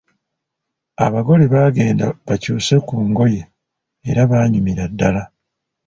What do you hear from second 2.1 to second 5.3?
bakyuse ku ngoye era baanyumira ddala.